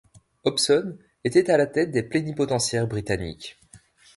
[0.45, 3.59] Hobson était à la tête des plénipotentiaires britanniques.